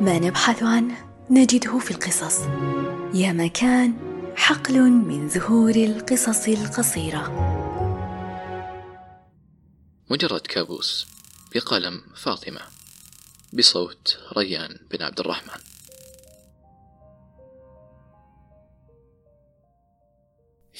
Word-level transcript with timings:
ما 0.00 0.18
نبحث 0.18 0.62
عنه 0.62 0.94
نجده 1.30 1.78
في 1.78 1.90
القصص. 1.90 2.40
يا 3.14 3.32
مكان 3.32 3.94
حقل 4.36 4.90
من 4.90 5.28
زهور 5.28 5.74
القصص 5.76 6.48
القصيرة. 6.48 7.22
مجرد 10.10 10.40
كابوس 10.40 11.06
بقلم 11.54 12.02
فاطمة 12.16 12.60
بصوت 13.52 14.18
ريان 14.36 14.78
بن 14.90 15.02
عبد 15.02 15.20
الرحمن. 15.20 15.62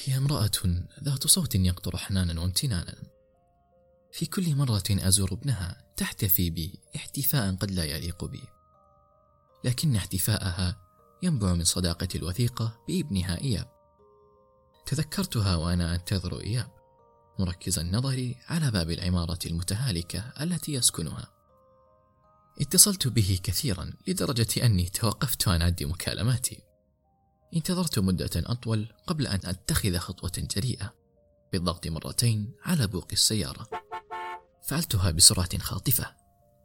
هي 0.03 0.17
امرأة 0.17 0.51
ذات 1.03 1.27
صوت 1.27 1.55
يقطر 1.55 1.97
حنانا 1.97 2.41
وامتنانا. 2.41 2.95
في 4.11 4.25
كل 4.25 4.55
مرة 4.55 4.83
أزور 4.89 5.33
ابنها 5.33 5.83
تحتفي 5.97 6.49
بي 6.49 6.79
احتفاء 6.95 7.55
قد 7.55 7.71
لا 7.71 7.85
يليق 7.85 8.25
بي. 8.25 8.54
لكن 9.65 9.95
احتفاءها 9.95 10.77
ينبع 11.23 11.53
من 11.53 11.63
صداقة 11.63 12.07
الوثيقة 12.15 12.79
بابنها 12.87 13.41
إياب. 13.41 13.71
تذكرتها 14.85 15.55
وأنا 15.55 15.95
أنتظر 15.95 16.41
إياب. 16.41 16.71
مركزا 17.39 17.83
نظري 17.83 18.35
على 18.47 18.71
باب 18.71 18.91
العمارة 18.91 19.39
المتهالكة 19.45 20.19
التي 20.41 20.73
يسكنها. 20.73 21.31
اتصلت 22.61 23.07
به 23.07 23.39
كثيرا 23.43 23.93
لدرجة 24.07 24.65
أني 24.65 24.89
توقفت 24.89 25.47
عن 25.47 25.61
عد 25.61 25.83
مكالماتي. 25.83 26.63
انتظرت 27.55 27.99
مدة 27.99 28.29
أطول 28.35 28.87
قبل 29.07 29.27
أن 29.27 29.39
أتخذ 29.43 29.97
خطوة 29.97 30.31
جريئة 30.37 30.93
بالضغط 31.51 31.87
مرتين 31.87 32.53
على 32.63 32.87
بوق 32.87 33.07
السيارة. 33.11 33.67
فعلتها 34.63 35.11
بسرعة 35.11 35.57
خاطفة 35.57 36.15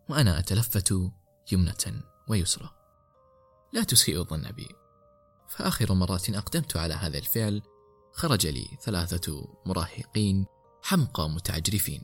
وأنا 0.08 0.38
أتلفت 0.38 0.94
يمنة 1.52 2.02
ويسرى. 2.28 2.79
لا 3.72 3.82
تسيء 3.82 4.18
الظن 4.18 4.50
بي. 4.50 4.68
فآخر 5.48 5.94
مرة 5.94 6.22
أقدمت 6.28 6.76
على 6.76 6.94
هذا 6.94 7.18
الفعل 7.18 7.62
خرج 8.12 8.46
لي 8.46 8.66
ثلاثة 8.82 9.48
مراهقين 9.66 10.46
حمقى 10.82 11.30
متعجرفين. 11.30 12.02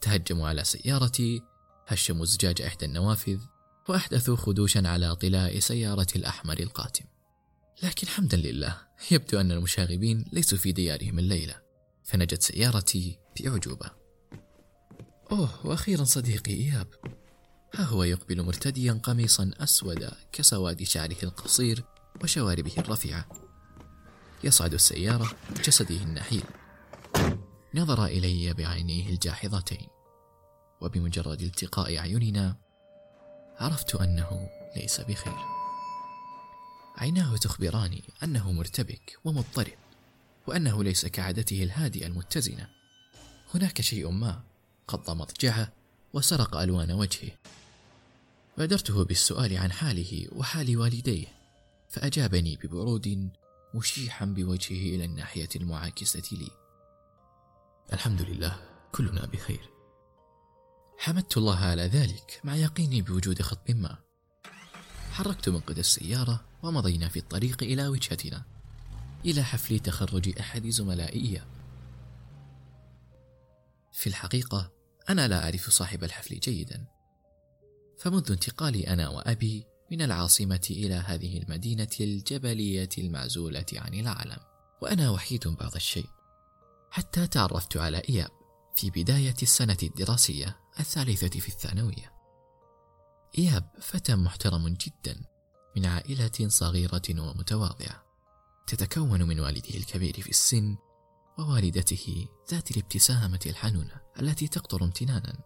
تهجموا 0.00 0.48
على 0.48 0.64
سيارتي 0.64 1.42
هشموا 1.86 2.24
زجاج 2.24 2.62
إحدى 2.62 2.86
النوافذ 2.86 3.38
وأحدثوا 3.88 4.36
خدوشا 4.36 4.88
على 4.88 5.16
طلاء 5.16 5.58
سيارة 5.58 6.06
الأحمر 6.16 6.58
القاتم. 6.58 7.04
لكن 7.82 8.08
حمدا 8.08 8.36
لله 8.36 8.76
يبدو 9.10 9.40
أن 9.40 9.52
المشاغبين 9.52 10.24
ليسوا 10.32 10.58
في 10.58 10.72
ديارهم 10.72 11.18
الليلة. 11.18 11.54
فنجت 12.04 12.42
سيارتي 12.42 13.18
بأعجوبة 13.36 13.90
أوه 15.32 15.66
وأخيرا 15.66 16.04
صديقي 16.04 16.52
إياب. 16.52 16.86
ها 17.74 17.84
هو 17.84 18.02
يقبل 18.02 18.42
مرتديا 18.42 19.00
قميصا 19.02 19.50
أسود 19.60 20.10
كسواد 20.32 20.82
شعره 20.82 21.16
القصير 21.22 21.84
وشواربه 22.22 22.72
الرفيعة. 22.78 23.28
يصعد 24.44 24.74
السيارة 24.74 25.32
بجسده 25.50 25.96
النحيل. 25.96 26.44
نظر 27.74 28.04
إلي 28.04 28.52
بعينيه 28.54 29.08
الجاحظتين. 29.08 29.86
وبمجرد 30.80 31.42
التقاء 31.42 31.98
أعيننا 31.98 32.56
عرفت 33.60 33.94
أنه 33.94 34.48
ليس 34.76 35.00
بخير. 35.00 35.36
عيناه 36.96 37.36
تخبراني 37.36 38.04
أنه 38.22 38.52
مرتبك 38.52 39.18
ومضطرب 39.24 39.78
وأنه 40.46 40.84
ليس 40.84 41.06
كعادته 41.06 41.62
الهادئة 41.62 42.06
المتزنة. 42.06 42.68
هناك 43.54 43.80
شيء 43.80 44.10
ما 44.10 44.42
قض 44.88 45.10
مضجعه 45.10 45.72
وسرق 46.12 46.56
ألوان 46.56 46.92
وجهه. 46.92 47.30
بادرته 48.60 49.04
بالسؤال 49.04 49.56
عن 49.56 49.72
حاله 49.72 50.28
وحال 50.32 50.76
والديه 50.76 51.26
فأجابني 51.88 52.56
ببرود 52.56 53.30
مشيحا 53.74 54.24
بوجهه 54.24 54.94
إلى 54.96 55.04
الناحية 55.04 55.48
المعاكسة 55.56 56.36
لي. 56.36 56.50
الحمد 57.92 58.22
لله 58.22 58.56
كلنا 58.92 59.26
بخير. 59.26 59.70
حمدت 60.98 61.36
الله 61.36 61.56
على 61.56 61.82
ذلك 61.82 62.40
مع 62.44 62.56
يقيني 62.56 63.02
بوجود 63.02 63.42
خط 63.42 63.70
ما. 63.70 63.98
حركت 65.12 65.48
منقذ 65.48 65.78
السيارة 65.78 66.44
ومضينا 66.62 67.08
في 67.08 67.18
الطريق 67.18 67.62
إلى 67.62 67.88
وجهتنا 67.88 68.42
إلى 69.24 69.42
حفل 69.42 69.78
تخرج 69.78 70.38
أحد 70.38 70.66
زملائي. 70.66 71.42
في 73.92 74.06
الحقيقة 74.06 74.72
أنا 75.08 75.28
لا 75.28 75.44
أعرف 75.44 75.70
صاحب 75.70 76.04
الحفل 76.04 76.38
جيدا. 76.38 76.99
فمنذ 78.00 78.32
انتقالي 78.32 78.88
أنا 78.88 79.08
وأبي 79.08 79.66
من 79.90 80.02
العاصمة 80.02 80.66
إلى 80.70 80.94
هذه 80.94 81.38
المدينة 81.38 81.88
الجبلية 82.00 82.88
المعزولة 82.98 83.66
عن 83.72 83.94
العالم 83.94 84.38
وأنا 84.82 85.10
وحيد 85.10 85.48
بعض 85.48 85.74
الشيء. 85.74 86.08
حتى 86.90 87.26
تعرفت 87.26 87.76
على 87.76 88.02
إياب 88.08 88.30
في 88.76 88.90
بداية 88.90 89.34
السنة 89.42 89.76
الدراسية 89.82 90.56
الثالثة 90.80 91.40
في 91.40 91.48
الثانوية. 91.48 92.12
إياب 93.38 93.70
فتى 93.80 94.16
محترم 94.16 94.68
جدا 94.68 95.20
من 95.76 95.86
عائلة 95.86 96.48
صغيرة 96.48 97.02
ومتواضعة 97.10 98.04
تتكون 98.66 99.22
من 99.22 99.40
والده 99.40 99.74
الكبير 99.74 100.20
في 100.20 100.30
السن 100.30 100.76
ووالدته 101.38 102.28
ذات 102.50 102.70
الابتسامة 102.70 103.40
الحنونة 103.46 104.00
التي 104.20 104.48
تقطر 104.48 104.84
امتنانا 104.84 105.38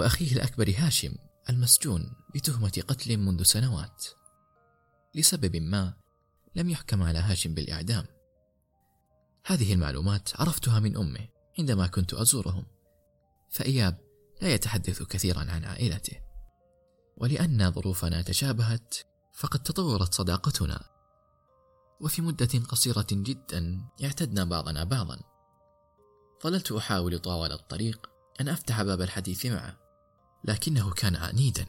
وأخيه 0.00 0.32
الأكبر 0.32 0.74
هاشم 0.78 1.14
المسجون 1.50 2.12
بتهمة 2.34 2.82
قتل 2.88 3.16
منذ 3.16 3.42
سنوات. 3.42 4.04
لسبب 5.14 5.56
ما 5.56 5.94
لم 6.54 6.70
يحكم 6.70 7.02
على 7.02 7.18
هاشم 7.18 7.54
بالإعدام. 7.54 8.06
هذه 9.46 9.72
المعلومات 9.72 10.40
عرفتها 10.40 10.80
من 10.80 10.96
أمه 10.96 11.28
عندما 11.58 11.86
كنت 11.86 12.14
أزورهم 12.14 12.66
فإياب 13.50 13.98
لا 14.42 14.54
يتحدث 14.54 15.02
كثيرا 15.02 15.40
عن 15.40 15.64
عائلته. 15.64 16.20
ولأن 17.16 17.70
ظروفنا 17.70 18.22
تشابهت 18.22 18.94
فقد 19.32 19.62
تطورت 19.62 20.14
صداقتنا. 20.14 20.84
وفي 22.00 22.22
مدة 22.22 22.58
قصيرة 22.68 23.06
جدا 23.10 23.80
اعتدنا 24.04 24.44
بعضنا 24.44 24.84
بعضا. 24.84 25.20
ظللت 26.44 26.72
أحاول 26.72 27.18
طوال 27.18 27.52
الطريق 27.52 28.10
أن 28.40 28.48
أفتح 28.48 28.82
باب 28.82 29.02
الحديث 29.02 29.46
معه. 29.46 29.83
لكنه 30.44 30.90
كان 30.90 31.16
عنيدا. 31.16 31.66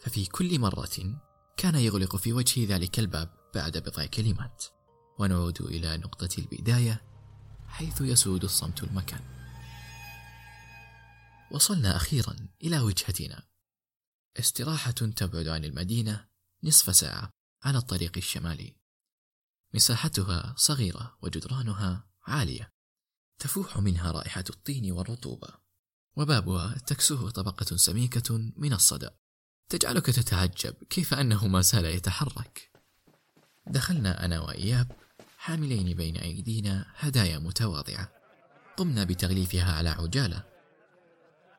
ففي 0.00 0.26
كل 0.26 0.58
مرة 0.58 1.20
كان 1.56 1.74
يغلق 1.74 2.16
في 2.16 2.32
وجهي 2.32 2.66
ذلك 2.66 2.98
الباب 2.98 3.50
بعد 3.54 3.78
بضع 3.78 4.06
كلمات. 4.06 4.64
ونعود 5.18 5.62
إلى 5.62 5.96
نقطة 5.96 6.28
البداية 6.38 7.02
حيث 7.66 8.00
يسود 8.00 8.44
الصمت 8.44 8.82
المكان. 8.82 9.20
وصلنا 11.50 11.96
أخيرا 11.96 12.36
إلى 12.62 12.80
وجهتنا. 12.80 13.42
استراحة 14.38 14.90
تبعد 14.90 15.48
عن 15.48 15.64
المدينة 15.64 16.26
نصف 16.64 16.96
ساعة 16.96 17.30
على 17.64 17.78
الطريق 17.78 18.12
الشمالي. 18.16 18.76
مساحتها 19.74 20.54
صغيرة 20.56 21.18
وجدرانها 21.22 22.08
عالية. 22.26 22.72
تفوح 23.38 23.78
منها 23.78 24.10
رائحة 24.10 24.44
الطين 24.50 24.92
والرطوبة. 24.92 25.65
وبابها 26.16 26.78
تكسوه 26.86 27.30
طبقة 27.30 27.76
سميكة 27.76 28.38
من 28.56 28.72
الصدى 28.72 29.08
تجعلك 29.68 30.06
تتعجب 30.06 30.74
كيف 30.90 31.14
أنه 31.14 31.46
ما 31.46 31.60
زال 31.60 31.84
يتحرك. 31.84 32.70
دخلنا 33.66 34.24
أنا 34.24 34.40
وإياب 34.40 34.92
حاملين 35.38 35.96
بين 35.96 36.16
أيدينا 36.16 36.86
هدايا 36.96 37.38
متواضعة. 37.38 38.12
قمنا 38.76 39.04
بتغليفها 39.04 39.72
على 39.72 39.88
عجالة. 39.88 40.42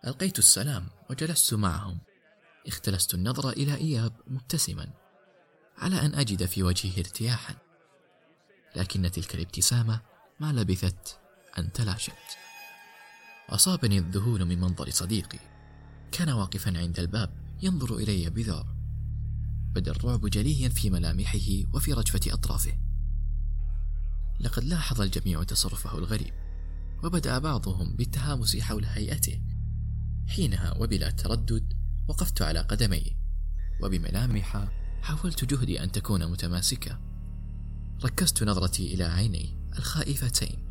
ألقيت 0.08 0.40
السلام 0.40 0.88
وجلست 1.10 1.54
معهم. 1.54 2.00
اختلست 2.68 3.14
النظر 3.14 3.50
إلى 3.50 3.76
إياب 3.76 4.14
مبتسما. 4.28 4.90
على 5.78 6.02
أن 6.02 6.16
أجد 6.16 6.46
في 6.46 6.64
وجهه 6.64 7.00
ارتياحا. 7.00 7.56
لكن 8.76 9.12
تلك 9.12 9.36
الابتسامة 9.36 10.02
ما 10.40 10.54
لبثت 10.54 11.20
أن 11.58 11.72
تلاشت. 11.72 12.47
أصابني 13.50 13.98
الذهول 13.98 14.46
من 14.46 14.60
منظر 14.60 14.90
صديقي. 14.90 15.40
كان 16.12 16.30
واقفا 16.30 16.78
عند 16.78 17.00
الباب 17.00 17.30
ينظر 17.62 17.96
إلي 17.96 18.30
بذعر 18.30 18.76
بدأ 19.74 19.92
الرعب 19.92 20.26
جليا 20.26 20.70
في 20.70 20.90
ملامحه 20.90 21.74
وفي 21.74 21.94
رجفة 21.94 22.34
أطرافه. 22.34 22.74
لقد 24.40 24.64
لاحظ 24.64 25.02
الجميع 25.02 25.44
تصرفه 25.44 25.98
الغريب 25.98 26.34
وبدأ 27.04 27.40
بعضهم 27.40 27.96
بالتهامس 27.96 28.58
حول 28.58 28.86
هيئته. 28.86 29.42
حينها 30.28 30.78
وبلا 30.78 31.10
تردد 31.12 31.74
وقفت 32.08 32.42
على 32.42 32.60
قدمي. 32.60 33.18
وبملامح 33.84 34.68
حاولت 35.02 35.46
جهدي 35.46 35.84
أن 35.84 35.92
تكون 35.92 36.32
متماسكة. 36.32 37.00
ركزت 38.04 38.44
نظرتي 38.44 38.94
إلى 38.94 39.04
عيني 39.04 39.58
الخائفتين. 39.78 40.67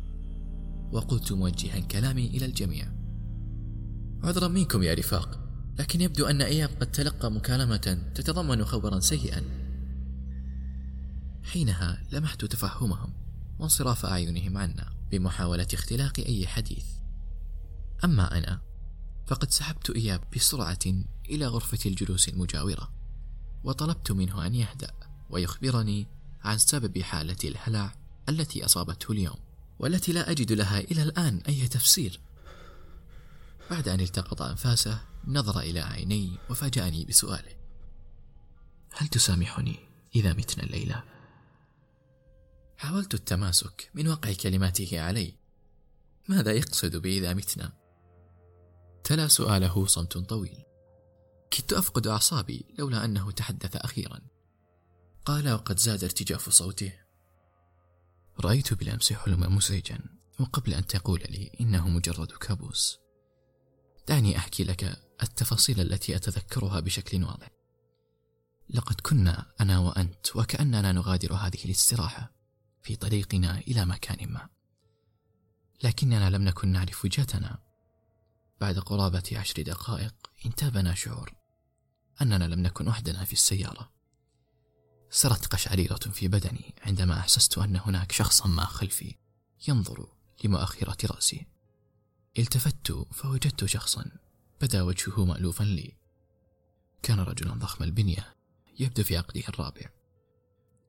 وقلت 0.91 1.31
موجها 1.31 1.79
كلامي 1.79 2.27
إلى 2.27 2.45
الجميع. 2.45 2.87
عذرا 4.23 4.47
منكم 4.47 4.83
يا 4.83 4.93
رفاق 4.93 5.39
لكن 5.79 6.01
يبدو 6.01 6.25
أن 6.25 6.41
إياب 6.41 6.69
قد 6.79 6.91
تلقى 6.91 7.31
مكالمة 7.31 8.11
تتضمن 8.15 8.65
خبرا 8.65 8.99
سيئا. 8.99 9.43
حينها 11.43 12.03
لمحت 12.11 12.45
تفهمهم 12.45 13.13
وانصراف 13.59 14.05
أعينهم 14.05 14.57
عنا 14.57 14.93
بمحاولة 15.11 15.67
اختلاق 15.73 16.13
أي 16.19 16.47
حديث. 16.47 16.85
أما 18.03 18.37
أنا 18.37 18.61
فقد 19.27 19.51
سحبت 19.51 19.89
إياب 19.89 20.21
بسرعة 20.35 20.79
إلى 21.29 21.47
غرفة 21.47 21.79
الجلوس 21.85 22.29
المجاورة 22.29 22.91
وطلبت 23.63 24.11
منه 24.11 24.45
أن 24.45 24.55
يهدأ 24.55 24.91
ويخبرني 25.29 26.07
عن 26.41 26.57
سبب 26.57 27.01
حالة 27.01 27.37
الهلع 27.43 27.95
التي 28.29 28.65
أصابته 28.65 29.11
اليوم. 29.11 29.46
والتي 29.79 30.11
لا 30.11 30.31
أجد 30.31 30.51
لها 30.51 30.79
إلى 30.79 31.03
الآن 31.03 31.41
أي 31.47 31.67
تفسير. 31.67 32.19
بعد 33.71 33.87
أن 33.87 33.99
التقط 33.99 34.41
أنفاسه 34.41 35.01
نظر 35.27 35.59
إلى 35.59 35.79
عيني 35.79 36.37
وفاجأني 36.49 37.05
بسؤاله. 37.05 37.57
هل 38.91 39.07
تسامحني 39.07 39.79
إذا 40.15 40.33
متنا 40.33 40.63
الليلة؟ 40.63 41.03
حاولت 42.77 43.13
التماسك 43.13 43.91
من 43.93 44.07
وقع 44.07 44.33
كلماته 44.33 45.01
علي. 45.01 45.33
ماذا 46.27 46.51
يقصد 46.51 46.95
بإذا 46.95 47.33
متنا؟ 47.33 47.73
تلا 49.03 49.27
سؤاله 49.27 49.85
صمت 49.85 50.17
طويل. 50.17 50.63
كدت 51.51 51.73
أفقد 51.73 52.07
أعصابي 52.07 52.65
لولا 52.79 53.05
أنه 53.05 53.31
تحدث 53.31 53.75
أخيرا. 53.75 54.21
قال 55.25 55.53
وقد 55.53 55.79
زاد 55.79 56.03
ارتجاف 56.03 56.49
صوته. 56.49 56.93
رأيت 58.39 58.73
بالأمس 58.73 59.13
حلما 59.13 59.49
مزعجا 59.49 59.99
وقبل 60.39 60.73
أن 60.73 60.87
تقول 60.87 61.19
لي 61.29 61.51
إنه 61.59 61.87
مجرد 61.87 62.31
كابوس. 62.31 62.97
دعني 64.07 64.37
أحكي 64.37 64.63
لك 64.63 64.99
التفاصيل 65.23 65.81
التي 65.81 66.15
أتذكرها 66.15 66.79
بشكل 66.79 67.23
واضح. 67.23 67.49
لقد 68.69 69.01
كنا 69.01 69.51
أنا 69.61 69.79
وأنت 69.79 70.35
وكأننا 70.35 70.91
نغادر 70.91 71.33
هذه 71.33 71.65
الاستراحة 71.65 72.31
في 72.83 72.95
طريقنا 72.95 73.57
إلى 73.57 73.85
مكان 73.85 74.31
ما. 74.31 74.49
لكننا 75.83 76.29
لم 76.29 76.41
نكن 76.41 76.67
نعرف 76.67 77.05
وجهتنا 77.05 77.59
بعد 78.61 78.79
قرابة 78.79 79.31
عشر 79.31 79.61
دقائق 79.61 80.15
انتابنا 80.45 80.93
شعور 80.93 81.35
أننا 82.21 82.43
لم 82.43 82.59
نكن 82.59 82.87
وحدنا 82.87 83.25
في 83.25 83.33
السيارة. 83.33 83.96
سرت 85.09 85.45
قشعريرة 85.45 85.95
في 85.95 86.27
بدني 86.27 86.75
عندما 86.81 87.19
أحسست 87.19 87.57
أن 87.57 87.75
هناك 87.75 88.11
شخصا 88.11 88.47
ما 88.47 88.65
خلفي 88.65 89.15
ينظر 89.67 90.07
لمؤخرة 90.43 91.13
رأسي. 91.13 91.45
التفت 92.39 92.91
فوجدت 92.91 93.65
شخصا 93.65 94.11
بدا 94.61 94.81
وجهه 94.81 95.25
مألوفا 95.25 95.63
لي. 95.63 95.97
كان 97.03 97.19
رجلا 97.19 97.53
ضخم 97.53 97.83
البنية 97.83 98.35
يبدو 98.79 99.03
في 99.03 99.17
عقده 99.17 99.43
الرابع. 99.49 99.89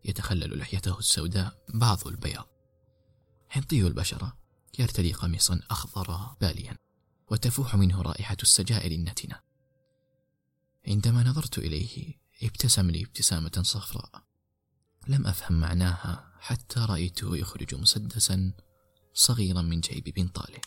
يتخلل 0.04 0.58
لحيته 0.58 0.98
السوداء 0.98 1.64
بعض 1.74 2.06
البياض. 2.06 2.48
حنطي 3.48 3.86
البشرة 3.86 4.38
يرتدي 4.78 5.12
قميصا 5.12 5.60
أخضر 5.70 6.36
باليا 6.40 6.76
وتفوح 7.30 7.74
منه 7.74 8.02
رائحة 8.02 8.36
السجائر 8.42 8.92
النتنة. 8.92 9.40
عندما 10.88 11.22
نظرت 11.22 11.58
إليه 11.58 12.17
ابتسم 12.42 12.90
لي 12.90 13.02
ابتسامة 13.02 13.62
صفراء. 13.62 14.28
لم 15.08 15.26
أفهم 15.26 15.60
معناها 15.60 16.32
حتى 16.40 16.80
رأيته 16.80 17.36
يخرج 17.36 17.74
مسدسا 17.74 18.52
صغيرا 19.14 19.62
من 19.62 19.80
جيب 19.80 20.04
بنطاله 20.04 20.60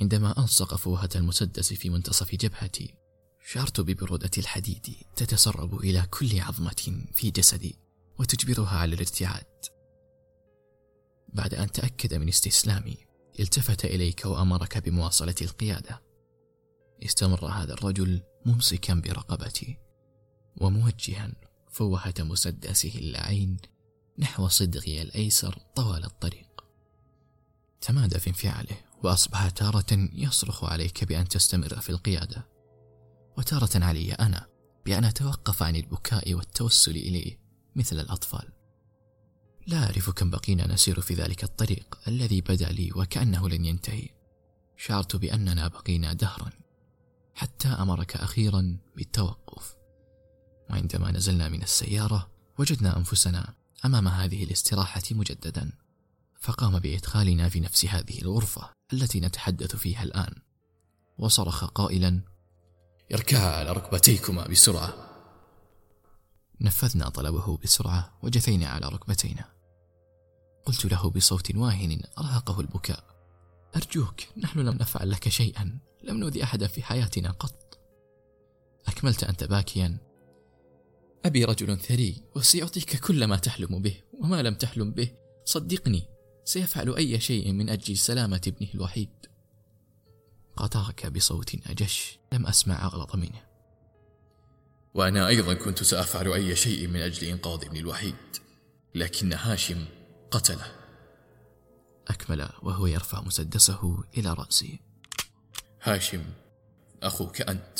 عندما 0.00 0.38
ألصق 0.38 0.74
فوهة 0.74 1.08
المسدس 1.16 1.72
في 1.72 1.90
منتصف 1.90 2.34
جبهتي 2.34 2.94
شعرت 3.44 3.80
ببرودة 3.80 4.30
الحديد 4.38 4.96
تتسرب 5.16 5.80
إلى 5.80 6.06
كل 6.10 6.40
عظمة 6.40 7.04
في 7.14 7.30
جسدي 7.30 7.78
وتجبرها 8.18 8.78
على 8.78 8.94
الارتعاد. 8.94 9.46
بعد 11.34 11.54
أن 11.54 11.72
تأكد 11.72 12.14
من 12.14 12.28
استسلامي 12.28 12.96
التفت 13.40 13.84
إليك 13.84 14.26
وأمرك 14.26 14.78
بمواصلة 14.78 15.34
القيادة. 15.42 16.02
استمر 17.04 17.46
هذا 17.46 17.72
الرجل 17.72 18.22
ممسكا 18.46 18.94
برقبتي. 18.94 19.87
وموجها 20.60 21.32
فوهة 21.70 22.14
مسدسه 22.18 22.92
اللعين 22.94 23.56
نحو 24.18 24.48
صدغي 24.48 25.02
الأيسر 25.02 25.58
طوال 25.74 26.04
الطريق. 26.04 26.64
تمادى 27.80 28.18
في 28.18 28.26
انفعاله 28.26 28.76
وأصبح 29.02 29.50
تارة 29.50 30.08
يصرخ 30.12 30.64
عليك 30.64 31.04
بأن 31.04 31.28
تستمر 31.28 31.80
في 31.80 31.90
القيادة. 31.90 32.46
وتارة 33.38 33.84
علي 33.84 34.12
أنا 34.12 34.46
بأن 34.86 35.04
أتوقف 35.04 35.62
عن 35.62 35.76
البكاء 35.76 36.34
والتوسل 36.34 36.96
إليه 36.96 37.38
مثل 37.76 38.00
الأطفال. 38.00 38.52
لا 39.66 39.84
أعرف 39.84 40.10
كم 40.10 40.30
بقينا 40.30 40.72
نسير 40.72 41.00
في 41.00 41.14
ذلك 41.14 41.44
الطريق 41.44 41.98
الذي 42.08 42.40
بدا 42.40 42.68
لي 42.68 42.92
وكأنه 42.96 43.48
لن 43.48 43.64
ينتهي. 43.64 44.08
شعرت 44.76 45.16
بأننا 45.16 45.68
بقينا 45.68 46.12
دهرا 46.12 46.50
حتى 47.34 47.68
أمرك 47.68 48.16
أخيرا 48.16 48.78
بالتوقف. 48.96 49.77
وعندما 50.70 51.10
نزلنا 51.10 51.48
من 51.48 51.62
السيارة 51.62 52.30
وجدنا 52.58 52.96
أنفسنا 52.96 53.54
أمام 53.84 54.08
هذه 54.08 54.44
الاستراحة 54.44 55.02
مجددا 55.10 55.72
فقام 56.40 56.78
بإدخالنا 56.78 57.48
في 57.48 57.60
نفس 57.60 57.84
هذه 57.84 58.22
الغرفة 58.22 58.70
التي 58.92 59.20
نتحدث 59.20 59.76
فيها 59.76 60.02
الآن. 60.02 60.34
وصرخ 61.18 61.64
قائلا 61.64 62.20
اركعا 63.14 63.56
على 63.56 63.72
ركبتيكما 63.72 64.46
بسرعة. 64.46 64.94
نفذنا 66.60 67.08
طلبه 67.08 67.56
بسرعة 67.56 68.18
وجثينا 68.22 68.68
على 68.68 68.88
ركبتينا. 68.88 69.44
قلت 70.66 70.84
له 70.84 71.10
بصوت 71.10 71.54
واهن 71.54 72.02
أرهقه 72.18 72.60
البكاء 72.60 73.04
أرجوك 73.76 74.20
نحن 74.36 74.58
لم 74.58 74.74
نفعل 74.74 75.10
لك 75.10 75.28
شيئا 75.28 75.78
لم 76.02 76.16
نؤذي 76.16 76.42
أحدا 76.42 76.66
في 76.66 76.82
حياتنا 76.82 77.30
قط. 77.30 77.78
أكملت 78.88 79.24
أنت 79.24 79.44
باكيا 79.44 80.07
أبي 81.24 81.44
رجل 81.44 81.78
ثري 81.78 82.22
وسيعطيك 82.36 82.96
كل 83.00 83.24
ما 83.24 83.36
تحلم 83.36 83.82
به 83.82 84.02
وما 84.12 84.42
لم 84.42 84.54
تحلم 84.54 84.90
به. 84.90 85.10
صدقني 85.44 86.02
سيفعل 86.44 86.96
أي 86.96 87.20
شيء 87.20 87.52
من 87.52 87.68
أجل 87.68 87.96
سلامة 87.96 88.40
ابنه 88.46 88.68
الوحيد. 88.74 89.08
قاطعك 90.56 91.06
بصوت 91.06 91.54
أجش 91.66 92.18
لم 92.32 92.46
أسمع 92.46 92.84
أغلط 92.84 93.16
منه. 93.16 93.42
وأنا 94.94 95.28
أيضا 95.28 95.54
كنت 95.54 95.82
سأفعل 95.82 96.32
أي 96.32 96.56
شيء 96.56 96.86
من 96.86 97.00
أجل 97.00 97.26
إنقاذ 97.26 97.64
ابني 97.64 97.80
الوحيد 97.80 98.16
لكن 98.94 99.32
هاشم 99.32 99.84
قتله. 100.30 100.72
أكمل 102.08 102.48
وهو 102.62 102.86
يرفع 102.86 103.20
مسدسه 103.20 104.04
إلى 104.16 104.32
رأسي. 104.32 104.80
هاشم 105.82 106.24
أخوك 107.02 107.40
أنت. 107.40 107.78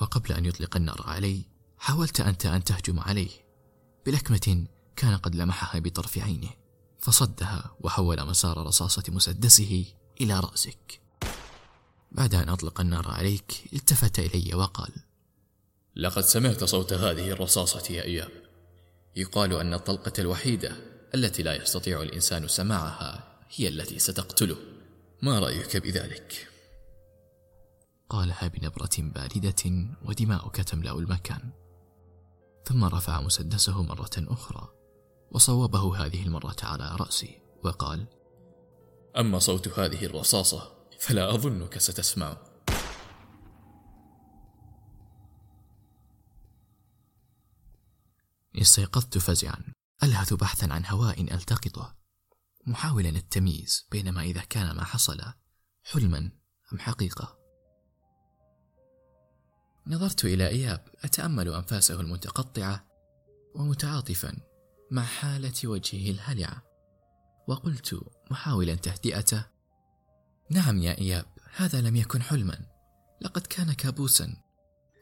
وقبل 0.00 0.32
أن 0.32 0.44
يطلق 0.44 0.76
النار 0.76 1.02
علي 1.06 1.57
حاولت 1.78 2.20
أنت 2.20 2.46
أن 2.46 2.64
تهجم 2.64 3.00
عليه 3.00 3.30
بلكمة 4.06 4.66
كان 4.96 5.16
قد 5.16 5.34
لمحها 5.34 5.80
بطرف 5.80 6.18
عينه 6.18 6.50
فصدها 6.98 7.76
وحول 7.80 8.26
مسار 8.26 8.66
رصاصة 8.66 9.02
مسدسه 9.08 9.84
إلى 10.20 10.40
رأسك. 10.40 11.00
بعد 12.12 12.34
أن 12.34 12.48
أطلق 12.48 12.80
النار 12.80 13.08
عليك 13.08 13.52
التفت 13.72 14.18
إلي 14.18 14.54
وقال 14.54 14.92
لقد 15.96 16.22
سمعت 16.22 16.64
صوت 16.64 16.92
هذه 16.92 17.30
الرصاصة 17.30 17.94
يا 17.94 18.02
إياب. 18.02 18.30
يقال 19.16 19.52
أن 19.52 19.74
الطلقة 19.74 20.12
الوحيدة 20.18 20.76
التي 21.14 21.42
لا 21.42 21.62
يستطيع 21.62 22.02
الإنسان 22.02 22.48
سماعها 22.48 23.38
هي 23.56 23.68
التي 23.68 23.98
ستقتله. 23.98 24.56
ما 25.22 25.38
رأيك 25.38 25.76
بذلك؟ 25.76 26.48
قالها 28.08 28.48
بنبرة 28.48 28.90
باردة 28.98 29.88
ودماؤك 30.04 30.56
تملأ 30.56 30.92
المكان. 30.92 31.50
ثم 32.68 32.84
رفع 32.84 33.20
مسدسه 33.20 33.82
مرة 33.82 34.10
أخرى 34.16 34.68
وصوبه 35.30 36.06
هذه 36.06 36.26
المرة 36.26 36.56
على 36.62 36.96
رأسي 37.00 37.42
وقال 37.64 38.06
أما 39.16 39.38
صوت 39.38 39.68
هذه 39.78 40.04
الرصاصة 40.04 40.72
فلا 41.00 41.34
أظنك 41.34 41.78
ستسمعه. 41.78 42.62
استيقظت 48.56 49.18
فزعا 49.18 49.72
ألهث 50.02 50.34
بحثا 50.34 50.72
عن 50.72 50.86
هواء 50.86 51.34
ألتقطه 51.34 51.96
محاولا 52.66 53.08
التمييز 53.08 53.86
بين 53.90 54.12
ما 54.12 54.22
إذا 54.22 54.40
كان 54.40 54.76
ما 54.76 54.84
حصل 54.84 55.22
حلما 55.84 56.30
أم 56.72 56.78
حقيقة. 56.78 57.37
نظرت 59.88 60.24
إلى 60.24 60.48
إياب 60.48 60.84
أتأمل 61.04 61.48
أنفاسه 61.48 62.00
المتقطعة 62.00 62.84
ومتعاطفا 63.54 64.36
مع 64.90 65.02
حالة 65.02 65.52
وجهه 65.64 66.10
الهلعة 66.10 66.62
وقلت 67.48 68.00
محاولا 68.30 68.74
تهدئته 68.74 69.44
نعم 70.50 70.78
يا 70.78 70.98
إياب 70.98 71.26
هذا 71.56 71.80
لم 71.80 71.96
يكن 71.96 72.22
حلما. 72.22 72.58
لقد 73.20 73.46
كان 73.46 73.72
كابوسا 73.72 74.36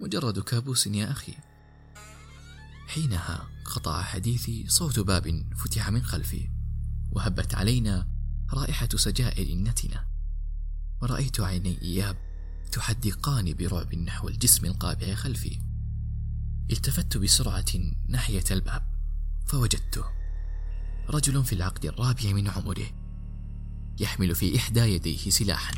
مجرد 0.00 0.38
كابوس 0.38 0.86
يا 0.86 1.10
أخي. 1.10 1.34
حينها 2.86 3.48
قطع 3.64 4.02
حديثي 4.02 4.68
صوت 4.68 4.98
باب 4.98 5.52
فتح 5.56 5.90
من 5.90 6.02
خلفي 6.02 6.50
وهبت 7.12 7.54
علينا 7.54 8.08
رائحة 8.52 8.88
سجائر 8.96 9.56
نتنة. 9.56 10.06
ورأيت 11.02 11.40
عيني 11.40 11.82
إياب 11.82 12.25
تحدقان 12.72 13.54
برعب 13.54 13.94
نحو 13.94 14.28
الجسم 14.28 14.66
القابع 14.66 15.14
خلفي. 15.14 15.60
التفت 16.70 17.16
بسرعة 17.16 17.64
ناحية 18.08 18.44
الباب 18.50 18.82
فوجدته 19.46 20.04
رجل 21.08 21.44
في 21.44 21.52
العقد 21.52 21.84
الرابع 21.84 22.32
من 22.32 22.48
عمره 22.48 22.86
يحمل 24.00 24.34
في 24.34 24.56
إحدى 24.56 24.80
يديه 24.80 25.30
سلاحا. 25.30 25.74